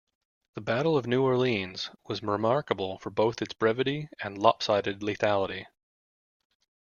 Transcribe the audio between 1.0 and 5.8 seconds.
New Orleans was remarkable for both its brevity and lopsided lethality.